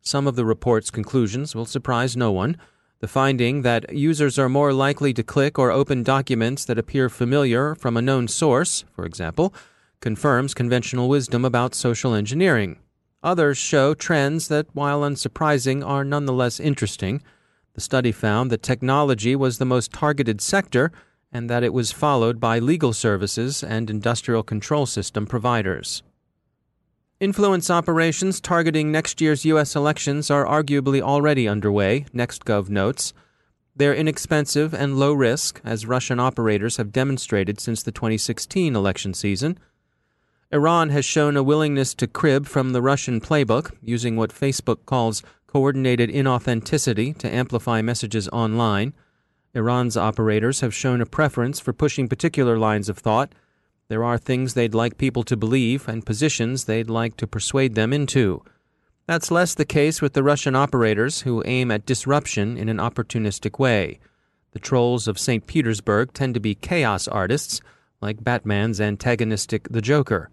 Some 0.00 0.26
of 0.26 0.36
the 0.36 0.46
report's 0.46 0.90
conclusions 0.90 1.54
will 1.54 1.66
surprise 1.66 2.16
no 2.16 2.32
one. 2.32 2.56
The 3.00 3.08
finding 3.08 3.62
that 3.62 3.94
users 3.94 4.38
are 4.38 4.50
more 4.50 4.74
likely 4.74 5.14
to 5.14 5.22
click 5.22 5.58
or 5.58 5.70
open 5.70 6.02
documents 6.02 6.66
that 6.66 6.78
appear 6.78 7.08
familiar 7.08 7.74
from 7.74 7.96
a 7.96 8.02
known 8.02 8.28
source, 8.28 8.84
for 8.94 9.06
example, 9.06 9.54
confirms 10.00 10.52
conventional 10.52 11.08
wisdom 11.08 11.42
about 11.42 11.74
social 11.74 12.14
engineering. 12.14 12.78
Others 13.22 13.56
show 13.56 13.94
trends 13.94 14.48
that, 14.48 14.66
while 14.74 15.00
unsurprising, 15.00 15.86
are 15.86 16.04
nonetheless 16.04 16.60
interesting. 16.60 17.22
The 17.72 17.80
study 17.80 18.12
found 18.12 18.50
that 18.50 18.62
technology 18.62 19.34
was 19.34 19.56
the 19.56 19.64
most 19.64 19.92
targeted 19.92 20.42
sector 20.42 20.92
and 21.32 21.48
that 21.48 21.62
it 21.62 21.72
was 21.72 21.92
followed 21.92 22.38
by 22.38 22.58
legal 22.58 22.92
services 22.92 23.62
and 23.62 23.88
industrial 23.88 24.42
control 24.42 24.84
system 24.84 25.26
providers. 25.26 26.02
Influence 27.20 27.68
operations 27.68 28.40
targeting 28.40 28.90
next 28.90 29.20
year's 29.20 29.44
U.S. 29.44 29.76
elections 29.76 30.30
are 30.30 30.46
arguably 30.46 31.02
already 31.02 31.46
underway, 31.46 32.06
NextGov 32.14 32.70
notes. 32.70 33.12
They're 33.76 33.94
inexpensive 33.94 34.72
and 34.72 34.98
low 34.98 35.12
risk, 35.12 35.60
as 35.62 35.84
Russian 35.84 36.18
operators 36.18 36.78
have 36.78 36.92
demonstrated 36.92 37.60
since 37.60 37.82
the 37.82 37.92
2016 37.92 38.74
election 38.74 39.12
season. 39.12 39.58
Iran 40.50 40.88
has 40.88 41.04
shown 41.04 41.36
a 41.36 41.42
willingness 41.42 41.92
to 41.96 42.06
crib 42.06 42.46
from 42.46 42.72
the 42.72 42.80
Russian 42.80 43.20
playbook, 43.20 43.70
using 43.82 44.16
what 44.16 44.32
Facebook 44.32 44.86
calls 44.86 45.22
coordinated 45.46 46.08
inauthenticity 46.08 47.14
to 47.18 47.30
amplify 47.30 47.82
messages 47.82 48.30
online. 48.30 48.94
Iran's 49.52 49.94
operators 49.94 50.60
have 50.60 50.72
shown 50.72 51.02
a 51.02 51.06
preference 51.06 51.60
for 51.60 51.74
pushing 51.74 52.08
particular 52.08 52.56
lines 52.58 52.88
of 52.88 52.96
thought. 52.96 53.34
There 53.90 54.04
are 54.04 54.18
things 54.18 54.54
they'd 54.54 54.72
like 54.72 54.98
people 54.98 55.24
to 55.24 55.36
believe 55.36 55.88
and 55.88 56.06
positions 56.06 56.64
they'd 56.64 56.88
like 56.88 57.16
to 57.16 57.26
persuade 57.26 57.74
them 57.74 57.92
into. 57.92 58.44
That's 59.08 59.32
less 59.32 59.52
the 59.52 59.64
case 59.64 60.00
with 60.00 60.12
the 60.12 60.22
Russian 60.22 60.54
operators 60.54 61.22
who 61.22 61.42
aim 61.44 61.72
at 61.72 61.86
disruption 61.86 62.56
in 62.56 62.68
an 62.68 62.76
opportunistic 62.76 63.58
way. 63.58 63.98
The 64.52 64.60
trolls 64.60 65.08
of 65.08 65.18
St. 65.18 65.44
Petersburg 65.44 66.12
tend 66.12 66.34
to 66.34 66.40
be 66.40 66.54
chaos 66.54 67.08
artists, 67.08 67.60
like 68.00 68.22
Batman's 68.22 68.80
antagonistic 68.80 69.68
The 69.68 69.82
Joker. 69.82 70.30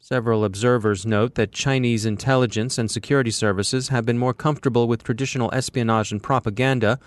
Several 0.00 0.44
observers 0.44 1.06
note 1.06 1.36
that 1.36 1.52
Chinese 1.52 2.04
intelligence 2.04 2.78
and 2.78 2.90
security 2.90 3.30
services 3.30 3.90
have 3.90 4.06
been 4.06 4.18
more 4.18 4.34
comfortable 4.34 4.88
with 4.88 5.04
traditional 5.04 5.54
espionage 5.54 6.10
and 6.10 6.20
propaganda 6.20 6.98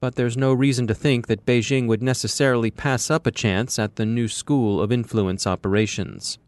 but 0.00 0.14
there's 0.14 0.36
no 0.36 0.52
reason 0.52 0.86
to 0.86 0.94
think 0.94 1.26
that 1.26 1.46
Beijing 1.46 1.86
would 1.86 2.02
necessarily 2.02 2.70
pass 2.70 3.10
up 3.10 3.26
a 3.26 3.30
chance 3.30 3.78
at 3.78 3.96
the 3.96 4.06
new 4.06 4.28
school 4.28 4.80
of 4.80 4.92
influence 4.92 5.46
operations. 5.46 6.38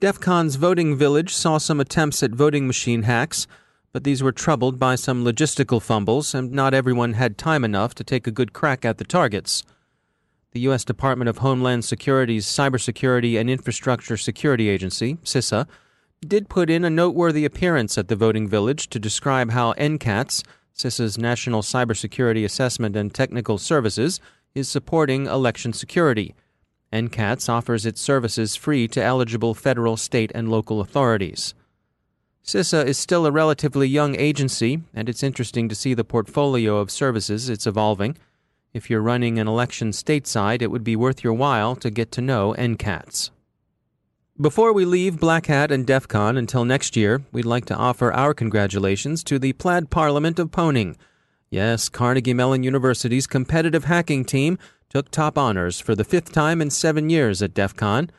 DEFCON's 0.00 0.56
voting 0.56 0.96
village 0.96 1.34
saw 1.34 1.58
some 1.58 1.80
attempts 1.80 2.22
at 2.22 2.30
voting 2.30 2.66
machine 2.66 3.02
hacks, 3.02 3.46
but 3.92 4.04
these 4.04 4.22
were 4.22 4.32
troubled 4.32 4.78
by 4.78 4.96
some 4.96 5.24
logistical 5.24 5.80
fumbles, 5.80 6.34
and 6.34 6.52
not 6.52 6.74
everyone 6.74 7.12
had 7.14 7.38
time 7.38 7.64
enough 7.64 7.94
to 7.94 8.04
take 8.04 8.26
a 8.26 8.32
good 8.32 8.52
crack 8.52 8.84
at 8.84 8.98
the 8.98 9.04
targets. 9.04 9.62
The 10.52 10.60
U.S. 10.60 10.84
Department 10.84 11.28
of 11.28 11.38
Homeland 11.38 11.84
Security's 11.84 12.46
Cybersecurity 12.46 13.38
and 13.38 13.48
Infrastructure 13.48 14.16
Security 14.16 14.68
Agency, 14.68 15.14
CISA, 15.24 15.66
did 16.26 16.48
put 16.48 16.70
in 16.70 16.84
a 16.84 16.90
noteworthy 16.90 17.44
appearance 17.44 17.96
at 17.96 18.08
the 18.08 18.16
voting 18.16 18.48
village 18.48 18.88
to 18.90 18.98
describe 18.98 19.50
how 19.50 19.72
NCATS, 19.74 20.42
CISA's 20.76 21.16
National 21.16 21.62
Cybersecurity 21.62 22.44
Assessment 22.44 22.96
and 22.96 23.14
Technical 23.14 23.58
Services 23.58 24.20
is 24.54 24.68
supporting 24.68 25.26
election 25.26 25.72
security. 25.72 26.34
NCATS 26.92 27.48
offers 27.48 27.86
its 27.86 28.00
services 28.00 28.56
free 28.56 28.88
to 28.88 29.02
eligible 29.02 29.54
federal, 29.54 29.96
state, 29.96 30.32
and 30.34 30.50
local 30.50 30.80
authorities. 30.80 31.54
CISA 32.44 32.86
is 32.86 32.98
still 32.98 33.24
a 33.24 33.30
relatively 33.30 33.88
young 33.88 34.16
agency, 34.16 34.82
and 34.92 35.08
it's 35.08 35.22
interesting 35.22 35.68
to 35.68 35.74
see 35.74 35.94
the 35.94 36.04
portfolio 36.04 36.78
of 36.78 36.90
services 36.90 37.48
it's 37.48 37.66
evolving. 37.66 38.16
If 38.72 38.90
you're 38.90 39.00
running 39.00 39.38
an 39.38 39.46
election 39.46 39.92
stateside, 39.92 40.60
it 40.60 40.72
would 40.72 40.84
be 40.84 40.96
worth 40.96 41.22
your 41.22 41.32
while 41.34 41.76
to 41.76 41.90
get 41.90 42.10
to 42.12 42.20
know 42.20 42.54
NCATS. 42.58 43.30
Before 44.40 44.72
we 44.72 44.84
leave 44.84 45.20
Black 45.20 45.46
Hat 45.46 45.70
and 45.70 45.86
DEF 45.86 46.08
CON 46.08 46.36
until 46.36 46.64
next 46.64 46.96
year, 46.96 47.22
we'd 47.30 47.44
like 47.44 47.66
to 47.66 47.76
offer 47.76 48.12
our 48.12 48.34
congratulations 48.34 49.22
to 49.22 49.38
the 49.38 49.52
Plaid 49.52 49.90
Parliament 49.90 50.40
of 50.40 50.50
Pwning. 50.50 50.96
Yes, 51.50 51.88
Carnegie 51.88 52.34
Mellon 52.34 52.64
University's 52.64 53.28
competitive 53.28 53.84
hacking 53.84 54.24
team 54.24 54.58
took 54.88 55.08
top 55.08 55.38
honors 55.38 55.78
for 55.78 55.94
the 55.94 56.02
fifth 56.02 56.32
time 56.32 56.60
in 56.60 56.70
seven 56.70 57.10
years 57.10 57.42
at 57.42 57.54
DEF 57.54 57.76
CON. 57.76 58.10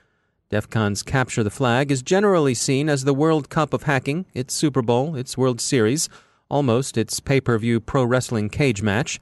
DEF 0.51 0.69
CON's 0.69 1.03
Capture 1.03 1.43
the 1.43 1.49
Flag 1.49 1.91
is 1.91 2.01
generally 2.01 2.53
seen 2.53 2.87
as 2.87 3.03
the 3.03 3.13
World 3.13 3.49
Cup 3.49 3.73
of 3.73 3.83
hacking, 3.83 4.25
its 4.33 4.53
Super 4.53 4.81
Bowl, 4.81 5.17
its 5.17 5.37
World 5.37 5.59
Series, 5.59 6.07
almost 6.47 6.97
its 6.97 7.19
pay 7.19 7.41
per 7.41 7.57
view 7.57 7.81
pro 7.81 8.05
wrestling 8.05 8.47
cage 8.47 8.81
match. 8.81 9.19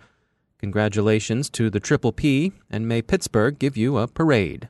Congratulations 0.59 1.49
to 1.49 1.71
the 1.71 1.79
Triple 1.79 2.11
P, 2.11 2.51
and 2.69 2.87
may 2.87 3.01
Pittsburgh 3.01 3.57
give 3.57 3.75
you 3.75 3.97
a 3.97 4.07
parade. 4.07 4.69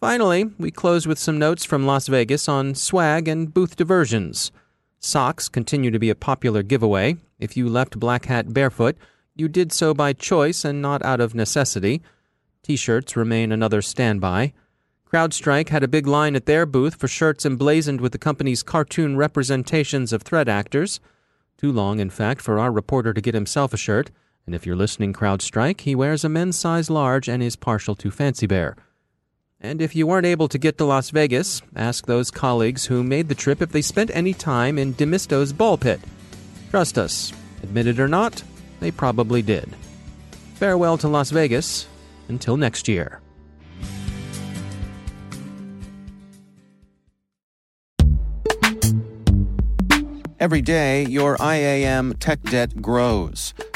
Finally, 0.00 0.44
we 0.58 0.70
close 0.70 1.08
with 1.08 1.18
some 1.18 1.40
notes 1.40 1.64
from 1.64 1.84
Las 1.84 2.06
Vegas 2.06 2.48
on 2.48 2.72
swag 2.76 3.26
and 3.26 3.52
booth 3.52 3.74
diversions. 3.74 4.52
Socks 5.00 5.48
continue 5.48 5.90
to 5.90 5.98
be 5.98 6.08
a 6.08 6.14
popular 6.14 6.62
giveaway. 6.62 7.16
If 7.40 7.56
you 7.56 7.68
left 7.68 7.98
Black 7.98 8.26
Hat 8.26 8.54
barefoot, 8.54 8.96
you 9.34 9.48
did 9.48 9.72
so 9.72 9.94
by 9.94 10.12
choice 10.12 10.64
and 10.64 10.80
not 10.80 11.04
out 11.04 11.20
of 11.20 11.34
necessity. 11.34 12.00
T 12.62 12.76
shirts 12.76 13.16
remain 13.16 13.50
another 13.50 13.82
standby. 13.82 14.52
CrowdStrike 15.10 15.70
had 15.70 15.82
a 15.82 15.88
big 15.88 16.06
line 16.06 16.36
at 16.36 16.46
their 16.46 16.64
booth 16.64 16.94
for 16.94 17.08
shirts 17.08 17.44
emblazoned 17.44 18.00
with 18.00 18.12
the 18.12 18.18
company's 18.18 18.62
cartoon 18.62 19.16
representations 19.16 20.12
of 20.12 20.22
threat 20.22 20.48
actors. 20.48 21.00
Too 21.56 21.72
long, 21.72 21.98
in 21.98 22.10
fact, 22.10 22.40
for 22.40 22.60
our 22.60 22.70
reporter 22.70 23.12
to 23.12 23.20
get 23.20 23.34
himself 23.34 23.74
a 23.74 23.76
shirt. 23.76 24.12
And 24.46 24.54
if 24.54 24.64
you're 24.64 24.76
listening, 24.76 25.12
CrowdStrike, 25.12 25.80
he 25.80 25.96
wears 25.96 26.22
a 26.22 26.28
men's 26.28 26.56
size 26.56 26.88
large 26.88 27.28
and 27.28 27.42
is 27.42 27.56
partial 27.56 27.96
to 27.96 28.12
Fancy 28.12 28.46
Bear. 28.46 28.76
And 29.60 29.82
if 29.82 29.96
you 29.96 30.06
weren't 30.06 30.26
able 30.26 30.46
to 30.48 30.58
get 30.58 30.78
to 30.78 30.84
Las 30.84 31.10
Vegas, 31.10 31.62
ask 31.74 32.06
those 32.06 32.30
colleagues 32.30 32.86
who 32.86 33.02
made 33.02 33.28
the 33.28 33.34
trip 33.34 33.60
if 33.60 33.72
they 33.72 33.82
spent 33.82 34.10
any 34.14 34.32
time 34.32 34.78
in 34.78 34.94
Demisto's 34.94 35.52
ball 35.52 35.76
pit. 35.76 36.00
Trust 36.70 36.96
us, 36.96 37.32
admit 37.64 37.88
it 37.88 37.98
or 37.98 38.06
not, 38.06 38.44
they 38.78 38.92
probably 38.92 39.42
did. 39.42 39.68
Farewell 40.54 40.96
to 40.98 41.08
Las 41.08 41.30
Vegas. 41.30 41.88
Until 42.28 42.56
next 42.56 42.88
year. 42.88 43.20
Every 50.38 50.60
day, 50.60 51.04
your 51.06 51.36
IAM 51.40 52.14
tech 52.20 52.40
debt 52.42 52.80
grows. 52.80 53.54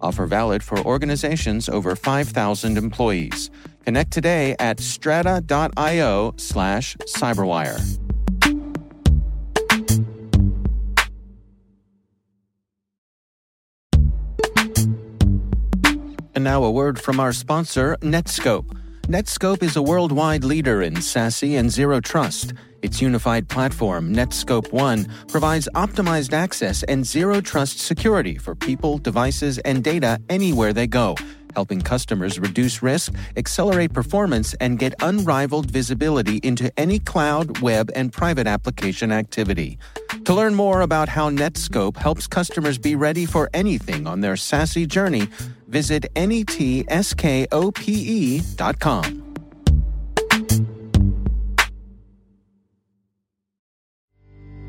Offer 0.00 0.26
valid 0.26 0.62
for 0.62 0.78
organizations 0.78 1.68
over 1.68 1.94
5,000 1.96 2.76
employees. 2.78 3.50
Connect 3.84 4.10
today 4.10 4.54
at 4.58 4.80
strata.io 4.80 6.34
slash 6.36 6.96
cyberwire. 7.06 7.98
And 16.34 16.44
now 16.44 16.62
a 16.62 16.70
word 16.70 17.00
from 17.00 17.18
our 17.18 17.32
sponsor, 17.32 17.96
Netskope. 18.00 18.70
Netskope 19.08 19.62
is 19.62 19.74
a 19.74 19.82
worldwide 19.82 20.44
leader 20.44 20.82
in 20.82 20.94
SASE 20.94 21.58
and 21.58 21.68
Zero 21.68 21.98
Trust. 21.98 22.52
Its 22.82 23.02
unified 23.02 23.48
platform, 23.48 24.14
Netskope 24.14 24.72
One, 24.72 25.08
provides 25.26 25.68
optimized 25.74 26.32
access 26.32 26.84
and 26.84 27.04
zero 27.04 27.40
trust 27.40 27.80
security 27.80 28.38
for 28.38 28.54
people, 28.54 28.98
devices, 28.98 29.58
and 29.58 29.82
data 29.82 30.20
anywhere 30.28 30.72
they 30.72 30.86
go, 30.86 31.16
helping 31.54 31.80
customers 31.80 32.38
reduce 32.38 32.80
risk, 32.80 33.14
accelerate 33.36 33.92
performance, 33.92 34.54
and 34.60 34.78
get 34.78 34.94
unrivaled 35.00 35.68
visibility 35.70 36.36
into 36.44 36.70
any 36.78 37.00
cloud, 37.00 37.58
web, 37.60 37.90
and 37.96 38.12
private 38.12 38.46
application 38.46 39.10
activity. 39.10 39.76
To 40.24 40.32
learn 40.34 40.54
more 40.54 40.82
about 40.82 41.08
how 41.08 41.30
Netskope 41.30 41.96
helps 41.96 42.28
customers 42.28 42.78
be 42.78 42.94
ready 42.94 43.26
for 43.26 43.50
anything 43.54 44.06
on 44.06 44.20
their 44.20 44.34
SASE 44.34 44.86
journey, 44.86 45.26
visit 45.66 46.06
netskope.com. 46.14 46.84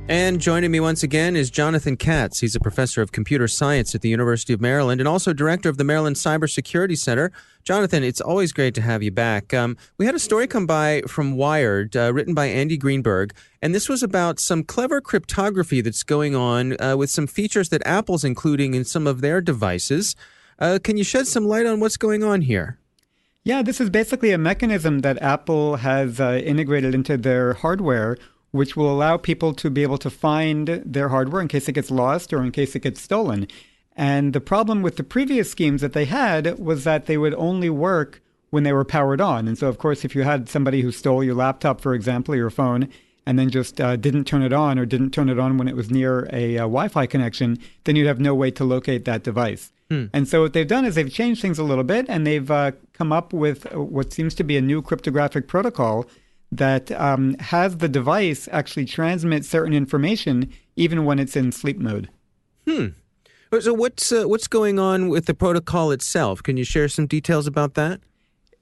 And 0.10 0.42
joining 0.42 0.72
me 0.72 0.80
once 0.80 1.04
again 1.04 1.36
is 1.36 1.52
Jonathan 1.52 1.96
Katz. 1.96 2.40
He's 2.40 2.56
a 2.56 2.60
professor 2.60 3.04
of 3.04 3.12
computer 3.12 3.48
science 3.48 3.94
at 3.94 4.02
the 4.02 4.10
University 4.10 4.54
of 4.54 4.60
Maryland 4.60 5.00
and 5.00 5.08
also 5.08 5.34
director 5.34 5.70
of 5.70 5.78
the 5.78 5.84
Maryland 5.84 6.16
Cybersecurity 6.16 6.98
Center. 6.98 7.32
Jonathan, 7.64 8.04
it's 8.04 8.20
always 8.20 8.52
great 8.52 8.74
to 8.74 8.82
have 8.82 9.04
you 9.04 9.12
back. 9.12 9.54
Um, 9.54 9.78
we 10.00 10.08
had 10.08 10.16
a 10.16 10.20
story 10.20 10.48
come 10.48 10.66
by 10.66 11.04
from 11.08 11.36
Wired, 11.36 11.96
uh, 11.96 12.12
written 12.12 12.34
by 12.34 12.48
Andy 12.48 12.76
Greenberg, 12.76 13.36
and 13.62 13.76
this 13.76 13.88
was 13.88 14.02
about 14.02 14.40
some 14.40 14.64
clever 14.64 15.00
cryptography 15.00 15.80
that's 15.80 16.02
going 16.02 16.36
on 16.36 16.76
uh, 16.82 16.98
with 16.98 17.12
some 17.12 17.28
features 17.28 17.70
that 17.70 17.86
Apple's 17.86 18.24
including 18.24 18.74
in 18.74 18.86
some 18.86 19.06
of 19.06 19.22
their 19.22 19.42
devices. 19.42 20.16
Uh, 20.58 20.80
can 20.84 20.98
you 20.98 21.04
shed 21.04 21.28
some 21.28 21.46
light 21.46 21.68
on 21.68 21.80
what's 21.80 21.98
going 21.98 22.24
on 22.24 22.42
here? 22.42 22.80
Yeah, 23.44 23.62
this 23.62 23.80
is 23.80 23.92
basically 23.92 24.32
a 24.32 24.40
mechanism 24.40 25.02
that 25.02 25.22
Apple 25.22 25.76
has 25.76 26.20
uh, 26.20 26.42
integrated 26.44 26.96
into 26.96 27.16
their 27.16 27.54
hardware 27.54 28.18
which 28.52 28.76
will 28.76 28.92
allow 28.92 29.18
people 29.18 29.54
to 29.54 29.70
be 29.70 29.84
able 29.84 29.98
to 29.98 30.10
find 30.10 30.82
their 30.86 31.10
hardware 31.10 31.42
in 31.42 31.48
case 31.48 31.68
it 31.68 31.74
gets 31.74 31.92
lost 31.92 32.34
or 32.34 32.44
in 32.44 32.52
case 32.52 32.76
it 32.76 32.82
gets 32.82 33.02
stolen. 33.02 33.48
And 33.96 34.34
the 34.34 34.42
problem 34.42 34.82
with 34.82 34.96
the 34.96 35.04
previous 35.04 35.52
schemes 35.52 35.82
that 35.82 35.94
they 35.94 36.06
had 36.06 36.58
was 36.58 36.84
that 36.84 37.06
they 37.06 37.18
would 37.18 37.34
only 37.36 37.70
work 37.70 38.22
when 38.50 38.64
they 38.64 38.74
were 38.74 38.86
powered 38.86 39.22
on. 39.22 39.48
And 39.48 39.58
so, 39.58 39.68
of 39.68 39.78
course, 39.78 40.06
if 40.06 40.16
you 40.16 40.24
had 40.24 40.50
somebody 40.50 40.82
who 40.82 40.92
stole 40.92 41.24
your 41.24 41.36
laptop, 41.36 41.82
for 41.82 41.94
example, 41.94 42.34
or 42.34 42.38
your 42.38 42.50
phone, 42.50 42.90
and 43.26 43.38
then 43.38 43.50
just 43.50 43.80
uh, 43.80 43.96
didn't 43.96 44.24
turn 44.24 44.42
it 44.42 44.54
on 44.54 44.80
or 44.80 44.86
didn't 44.86 45.12
turn 45.12 45.30
it 45.30 45.38
on 45.38 45.58
when 45.58 45.68
it 45.68 45.76
was 45.76 45.92
near 45.92 46.28
a 46.34 46.58
uh, 46.58 46.62
Wi 46.62 46.88
Fi 46.88 47.06
connection, 47.06 47.60
then 47.84 47.96
you'd 47.96 48.08
have 48.08 48.20
no 48.20 48.34
way 48.34 48.50
to 48.52 48.64
locate 48.64 49.06
that 49.06 49.24
device. 49.24 49.72
Hmm. 49.90 50.06
And 50.14 50.28
so, 50.28 50.42
what 50.42 50.54
they've 50.54 50.68
done 50.68 50.86
is 50.86 50.96
they've 50.96 51.12
changed 51.12 51.42
things 51.42 51.60
a 51.60 51.64
little 51.64 51.84
bit 51.84 52.06
and 52.10 52.26
they've 52.26 52.50
uh, 52.50 52.72
come 52.94 53.12
up 53.12 53.34
with 53.34 53.72
what 53.76 54.14
seems 54.14 54.34
to 54.36 54.44
be 54.44 54.58
a 54.58 54.62
new 54.62 54.82
cryptographic 54.82 55.48
protocol 55.48 56.08
that 56.52 56.92
um, 56.92 57.36
has 57.40 57.78
the 57.78 57.90
device 57.90 58.48
actually 58.52 58.86
transmit 58.86 59.46
certain 59.46 59.74
information 59.74 60.52
even 60.76 61.06
when 61.06 61.20
it's 61.20 61.36
in 61.36 61.52
sleep 61.52 61.78
mode. 61.78 62.10
Hmm. 62.68 62.88
So 63.60 63.74
what's 63.74 64.12
uh, 64.12 64.26
what's 64.28 64.48
going 64.48 64.78
on 64.78 65.10
with 65.10 65.26
the 65.26 65.34
protocol 65.34 65.92
itself? 65.92 66.44
Can 66.44 66.58
you 66.58 66.64
share 66.64 66.88
some 66.88 67.08
details 67.08 67.48
about 67.48 67.74
that? 67.74 68.00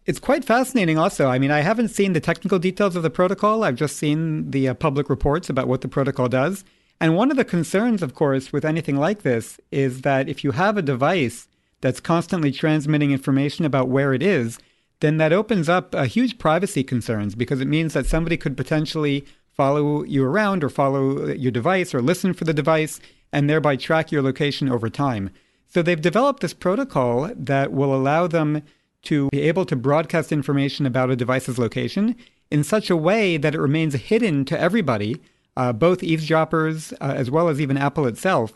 It's 0.05 0.19
quite 0.19 0.45
fascinating. 0.45 0.97
Also, 0.97 1.27
I 1.27 1.37
mean, 1.37 1.51
I 1.51 1.59
haven't 1.59 1.89
seen 1.89 2.13
the 2.13 2.21
technical 2.21 2.59
details 2.59 2.95
of 2.95 3.03
the 3.03 3.09
protocol. 3.09 3.65
I've 3.65 3.75
just 3.75 3.97
seen 3.97 4.51
the 4.51 4.69
uh, 4.69 4.73
public 4.73 5.09
reports 5.09 5.49
about 5.49 5.67
what 5.67 5.81
the 5.81 5.89
protocol 5.89 6.29
does. 6.29 6.63
And 7.01 7.15
one 7.15 7.29
of 7.29 7.37
the 7.37 7.43
concerns, 7.43 8.01
of 8.01 8.15
course, 8.15 8.53
with 8.53 8.63
anything 8.63 8.95
like 8.95 9.23
this 9.23 9.59
is 9.69 10.01
that 10.01 10.29
if 10.29 10.43
you 10.45 10.51
have 10.51 10.77
a 10.77 10.81
device 10.81 11.49
that's 11.81 11.99
constantly 11.99 12.51
transmitting 12.51 13.11
information 13.11 13.65
about 13.65 13.89
where 13.89 14.13
it 14.13 14.23
is, 14.23 14.57
then 14.99 15.17
that 15.17 15.33
opens 15.33 15.69
up 15.69 15.93
a 15.93 16.05
huge 16.05 16.37
privacy 16.37 16.83
concerns 16.83 17.35
because 17.35 17.61
it 17.61 17.67
means 17.67 17.93
that 17.93 18.05
somebody 18.05 18.37
could 18.37 18.57
potentially 18.57 19.25
follow 19.51 20.03
you 20.03 20.23
around 20.23 20.63
or 20.63 20.69
follow 20.69 21.27
your 21.29 21.51
device 21.51 21.93
or 21.93 22.01
listen 22.01 22.33
for 22.33 22.43
the 22.43 22.53
device 22.53 22.99
and 23.33 23.49
thereby 23.49 23.75
track 23.75 24.11
your 24.11 24.21
location 24.21 24.69
over 24.69 24.89
time. 24.89 25.29
So 25.67 25.81
they've 25.81 25.99
developed 25.99 26.41
this 26.41 26.53
protocol 26.53 27.31
that 27.35 27.71
will 27.71 27.93
allow 27.93 28.27
them 28.27 28.63
to 29.03 29.29
be 29.29 29.41
able 29.41 29.65
to 29.65 29.75
broadcast 29.75 30.31
information 30.31 30.85
about 30.85 31.11
a 31.11 31.15
device's 31.15 31.57
location 31.59 32.15
in 32.49 32.63
such 32.63 32.89
a 32.89 32.97
way 32.97 33.37
that 33.37 33.53
it 33.53 33.59
remains 33.59 33.93
hidden 33.95 34.45
to 34.45 34.59
everybody, 34.59 35.21
uh, 35.55 35.73
both 35.73 36.03
eavesdroppers 36.03 36.93
uh, 36.93 37.13
as 37.15 37.29
well 37.29 37.49
as 37.49 37.59
even 37.59 37.77
Apple 37.77 38.07
itself, 38.07 38.53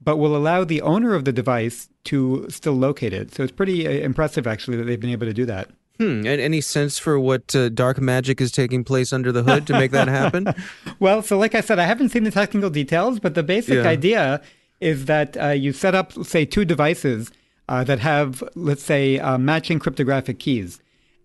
but 0.00 0.16
will 0.16 0.36
allow 0.36 0.64
the 0.64 0.82
owner 0.82 1.14
of 1.14 1.24
the 1.24 1.32
device 1.32 1.88
to 2.04 2.46
still 2.48 2.74
locate 2.74 3.12
it. 3.12 3.34
So 3.34 3.42
it's 3.42 3.52
pretty 3.52 3.86
uh, 3.86 3.90
impressive, 3.90 4.46
actually, 4.46 4.76
that 4.78 4.84
they've 4.84 5.00
been 5.00 5.10
able 5.10 5.26
to 5.26 5.32
do 5.32 5.46
that. 5.46 5.70
Hmm. 5.98 6.26
And 6.26 6.40
any 6.40 6.60
sense 6.60 6.98
for 6.98 7.20
what 7.20 7.54
uh, 7.54 7.68
dark 7.68 8.00
magic 8.00 8.40
is 8.40 8.50
taking 8.50 8.82
place 8.82 9.12
under 9.12 9.30
the 9.30 9.44
hood 9.44 9.66
to 9.68 9.74
make 9.74 9.92
that 9.92 10.08
happen? 10.08 10.48
well, 10.98 11.22
so 11.22 11.38
like 11.38 11.54
I 11.54 11.60
said, 11.60 11.78
I 11.78 11.84
haven't 11.84 12.08
seen 12.08 12.24
the 12.24 12.32
technical 12.32 12.70
details, 12.70 13.20
but 13.20 13.34
the 13.34 13.44
basic 13.44 13.76
yeah. 13.76 13.88
idea 13.88 14.42
is 14.80 15.04
that 15.04 15.40
uh, 15.40 15.48
you 15.50 15.72
set 15.72 15.94
up, 15.94 16.12
say, 16.24 16.44
two 16.44 16.64
devices 16.64 17.30
uh, 17.68 17.84
that 17.84 18.00
have, 18.00 18.42
let's 18.56 18.82
say, 18.82 19.20
uh, 19.20 19.38
matching 19.38 19.78
cryptographic 19.78 20.40
keys. 20.40 20.80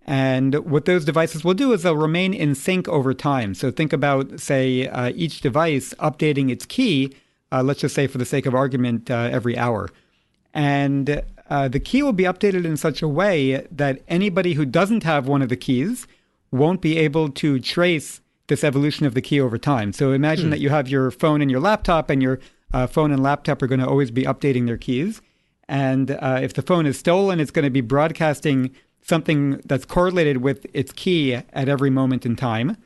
And 0.06 0.56
what 0.70 0.86
those 0.86 1.04
devices 1.04 1.44
will 1.44 1.56
do 1.56 1.74
is 1.74 1.84
they'll 1.84 1.96
remain 1.96 2.34
in 2.34 2.54
sync 2.54 2.88
over 2.88 3.14
time. 3.14 3.56
So 3.56 3.72
think 3.72 3.92
about, 3.92 4.40
say, 4.40 4.88
uh, 4.88 5.12
each 5.16 5.42
device 5.42 5.94
updating 5.96 6.52
its 6.52 6.66
key, 6.66 7.14
uh, 7.52 7.64
let's 7.64 7.80
just 7.80 7.96
say 7.96 8.06
for 8.06 8.20
the 8.20 8.26
sake 8.26 8.46
of 8.46 8.54
argument, 8.54 9.10
every 9.10 9.58
hour. 9.58 9.90
And 10.54 11.22
uh, 11.50 11.68
the 11.68 11.80
key 11.80 12.04
will 12.04 12.14
be 12.14 12.24
updated 12.24 12.64
in 12.64 12.78
such 12.78 13.02
a 13.02 13.08
way 13.08 13.68
that 13.72 14.02
anybody 14.08 14.54
who 14.54 14.66
doesn't 14.66 15.04
have 15.04 15.28
one 15.28 15.42
of 15.42 15.50
the 15.50 15.58
keys 15.58 16.08
won't 16.52 16.82
be 16.82 16.98
able 16.98 17.30
to 17.30 17.60
trace 17.60 18.22
this 18.48 18.64
evolution 18.64 19.06
of 19.06 19.14
the 19.14 19.22
key 19.22 19.42
over 19.42 19.58
time. 19.58 19.92
So 19.92 20.12
imagine 20.12 20.46
hmm. 20.46 20.52
that 20.52 20.60
you 20.60 20.70
have 20.70 20.88
your 20.88 21.12
phone 21.12 21.42
and 21.42 21.50
your 21.50 21.60
laptop, 21.60 22.10
and 22.10 22.22
your 22.22 22.40
uh, 22.74 22.88
phone 22.88 23.12
and 23.12 23.22
laptop 23.22 23.62
are 23.62 23.68
going 23.68 23.80
to 23.80 23.88
always 23.88 24.12
be 24.12 24.24
updating 24.24 24.66
their 24.66 24.78
keys. 24.78 25.22
And 25.68 26.12
uh, 26.12 26.40
if 26.42 26.54
the 26.54 26.62
phone 26.62 26.86
is 26.86 26.98
stolen, 26.98 27.40
it's 27.40 27.52
going 27.52 27.66
to 27.66 27.72
be 27.72 27.82
broadcasting 27.82 28.72
something 29.02 29.62
that's 29.66 29.86
correlated 29.86 30.38
with 30.38 30.66
its 30.74 30.92
key 30.92 31.34
at 31.34 31.70
every 31.70 31.90
moment 31.90 32.26
in 32.26 32.36
time. 32.36 32.78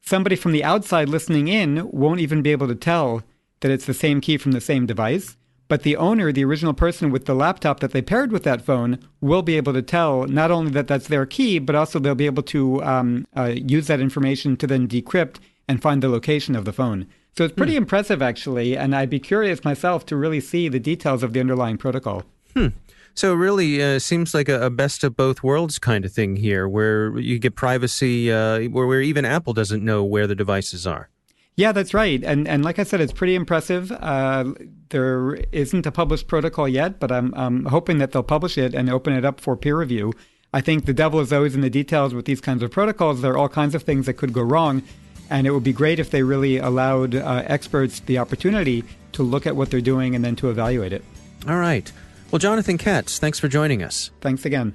Somebody 0.00 0.36
from 0.36 0.52
the 0.52 0.62
outside 0.62 1.08
listening 1.08 1.48
in 1.48 1.90
won't 1.90 2.20
even 2.20 2.42
be 2.42 2.52
able 2.52 2.68
to 2.68 2.74
tell 2.74 3.22
that 3.60 3.70
it's 3.70 3.86
the 3.86 3.94
same 3.94 4.20
key 4.20 4.36
from 4.36 4.52
the 4.52 4.60
same 4.60 4.86
device. 4.86 5.36
But 5.68 5.82
the 5.82 5.96
owner, 5.96 6.30
the 6.30 6.44
original 6.44 6.74
person 6.74 7.10
with 7.10 7.24
the 7.24 7.34
laptop 7.34 7.80
that 7.80 7.90
they 7.90 8.02
paired 8.02 8.30
with 8.30 8.44
that 8.44 8.62
phone, 8.62 8.98
will 9.20 9.42
be 9.42 9.56
able 9.56 9.72
to 9.72 9.82
tell 9.82 10.26
not 10.26 10.50
only 10.50 10.70
that 10.72 10.86
that's 10.86 11.08
their 11.08 11.26
key, 11.26 11.58
but 11.58 11.74
also 11.74 11.98
they'll 11.98 12.14
be 12.14 12.26
able 12.26 12.44
to 12.44 12.82
um, 12.84 13.26
uh, 13.36 13.54
use 13.54 13.88
that 13.88 14.00
information 14.00 14.56
to 14.58 14.66
then 14.66 14.86
decrypt 14.86 15.36
and 15.68 15.82
find 15.82 16.02
the 16.02 16.08
location 16.08 16.54
of 16.54 16.64
the 16.64 16.72
phone. 16.72 17.06
So 17.36 17.44
it's 17.44 17.54
pretty 17.54 17.72
hmm. 17.72 17.78
impressive, 17.78 18.22
actually. 18.22 18.76
And 18.76 18.94
I'd 18.94 19.10
be 19.10 19.20
curious 19.20 19.64
myself 19.64 20.06
to 20.06 20.16
really 20.16 20.40
see 20.40 20.68
the 20.68 20.80
details 20.80 21.22
of 21.22 21.32
the 21.32 21.40
underlying 21.40 21.76
protocol. 21.76 22.22
Hmm. 22.54 22.68
So 23.14 23.32
it 23.32 23.36
really 23.36 23.82
uh, 23.82 23.98
seems 23.98 24.34
like 24.34 24.48
a, 24.48 24.66
a, 24.66 24.70
best 24.70 25.02
of 25.02 25.16
both 25.16 25.42
worlds 25.42 25.78
kind 25.78 26.04
of 26.04 26.12
thing 26.12 26.36
here, 26.36 26.68
where 26.68 27.18
you 27.18 27.38
get 27.38 27.56
privacy, 27.56 28.30
uh, 28.30 28.68
where, 28.68 28.86
where 28.86 29.00
even 29.00 29.24
Apple 29.24 29.54
doesn't 29.54 29.82
know 29.82 30.04
where 30.04 30.26
the 30.26 30.34
devices 30.34 30.86
are. 30.86 31.08
Yeah, 31.56 31.72
that's 31.72 31.94
right. 31.94 32.22
And 32.22 32.46
and 32.46 32.64
like 32.64 32.78
I 32.78 32.82
said, 32.82 33.00
it's 33.00 33.12
pretty 33.12 33.34
impressive. 33.34 33.90
Uh, 33.90 34.52
there 34.90 35.34
isn't 35.52 35.86
a 35.86 35.90
published 35.90 36.28
protocol 36.28 36.68
yet, 36.68 37.00
but 37.00 37.10
I'm, 37.10 37.34
I'm 37.34 37.64
hoping 37.64 37.98
that 37.98 38.12
they'll 38.12 38.22
publish 38.22 38.58
it 38.58 38.74
and 38.74 38.90
open 38.90 39.14
it 39.14 39.24
up 39.24 39.40
for 39.40 39.56
peer 39.56 39.78
review. 39.78 40.12
I 40.52 40.60
think 40.60 40.84
the 40.84 40.94
devil 40.94 41.18
is 41.20 41.32
always 41.32 41.54
in 41.54 41.62
the 41.62 41.70
details 41.70 42.14
with 42.14 42.26
these 42.26 42.40
kinds 42.40 42.62
of 42.62 42.70
protocols. 42.70 43.20
There 43.20 43.32
are 43.32 43.38
all 43.38 43.48
kinds 43.48 43.74
of 43.74 43.82
things 43.82 44.06
that 44.06 44.14
could 44.14 44.32
go 44.32 44.42
wrong. 44.42 44.82
And 45.28 45.46
it 45.46 45.50
would 45.50 45.64
be 45.64 45.72
great 45.72 45.98
if 45.98 46.10
they 46.10 46.22
really 46.22 46.58
allowed 46.58 47.16
uh, 47.16 47.42
experts 47.46 47.98
the 48.00 48.18
opportunity 48.18 48.84
to 49.12 49.24
look 49.24 49.46
at 49.46 49.56
what 49.56 49.70
they're 49.70 49.80
doing 49.80 50.14
and 50.14 50.24
then 50.24 50.36
to 50.36 50.50
evaluate 50.50 50.92
it. 50.92 51.04
All 51.48 51.58
right. 51.58 51.90
Well, 52.30 52.38
Jonathan 52.38 52.78
Katz, 52.78 53.18
thanks 53.18 53.40
for 53.40 53.48
joining 53.48 53.82
us. 53.82 54.10
Thanks 54.20 54.44
again. 54.44 54.74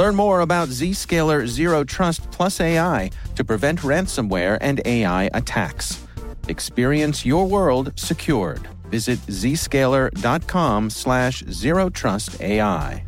Learn 0.00 0.16
more 0.16 0.40
about 0.40 0.70
Zscaler 0.70 1.46
Zero 1.46 1.84
Trust 1.84 2.30
Plus 2.30 2.58
AI 2.58 3.10
to 3.34 3.44
prevent 3.44 3.80
ransomware 3.80 4.56
and 4.62 4.80
AI 4.86 5.24
attacks. 5.34 6.02
Experience 6.48 7.26
your 7.26 7.46
world 7.46 7.92
secured. 7.96 8.66
Visit 8.84 9.18
zscaler.com 9.26 10.88
slash 10.88 11.44
zero 11.50 11.90
trust 11.90 12.40
AI. 12.40 13.04